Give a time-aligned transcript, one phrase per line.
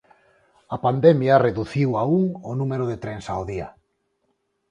[0.75, 3.67] A pandemia reduciu a un o número de trens ao día.